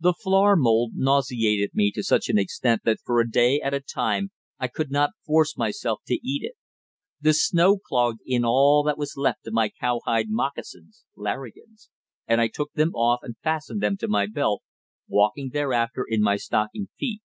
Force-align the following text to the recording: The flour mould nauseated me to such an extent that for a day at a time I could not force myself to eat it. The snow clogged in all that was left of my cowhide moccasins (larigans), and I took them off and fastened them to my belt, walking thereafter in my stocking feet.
The 0.00 0.14
flour 0.14 0.56
mould 0.56 0.92
nauseated 0.94 1.72
me 1.74 1.90
to 1.90 2.02
such 2.02 2.30
an 2.30 2.38
extent 2.38 2.84
that 2.86 3.00
for 3.04 3.20
a 3.20 3.30
day 3.30 3.60
at 3.60 3.74
a 3.74 3.80
time 3.80 4.30
I 4.58 4.66
could 4.66 4.90
not 4.90 5.10
force 5.26 5.58
myself 5.58 6.00
to 6.06 6.14
eat 6.26 6.42
it. 6.42 6.54
The 7.20 7.34
snow 7.34 7.76
clogged 7.76 8.20
in 8.24 8.46
all 8.46 8.82
that 8.84 8.96
was 8.96 9.12
left 9.14 9.46
of 9.46 9.52
my 9.52 9.68
cowhide 9.68 10.30
moccasins 10.30 11.04
(larigans), 11.18 11.90
and 12.26 12.40
I 12.40 12.48
took 12.48 12.72
them 12.72 12.94
off 12.94 13.20
and 13.22 13.36
fastened 13.42 13.82
them 13.82 13.98
to 13.98 14.08
my 14.08 14.24
belt, 14.24 14.62
walking 15.06 15.50
thereafter 15.50 16.02
in 16.08 16.22
my 16.22 16.36
stocking 16.36 16.88
feet. 16.98 17.20